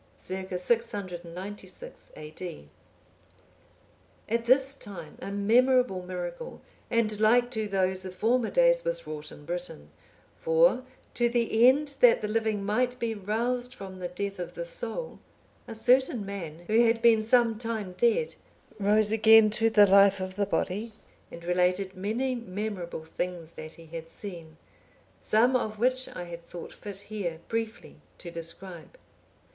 [0.17, 0.49] [Circ.
[0.57, 2.69] 696 A.D.]
[4.27, 9.31] At this time a memorable miracle, and like to those of former days, was wrought
[9.31, 9.91] in Britain;
[10.39, 10.83] for,
[11.13, 15.19] to the end that the living might be roused from the death of the soul,
[15.67, 18.33] a certain man, who had been some time dead,
[18.79, 20.93] rose again to the life of the body,
[21.29, 24.57] and related many memorable things that he had seen;
[25.19, 28.97] some of which I have thought fit here briefly to describe.